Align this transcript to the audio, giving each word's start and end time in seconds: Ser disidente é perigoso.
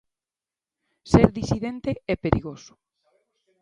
Ser 1.11 1.25
disidente 1.39 1.91
é 2.13 2.15
perigoso. 2.23 2.73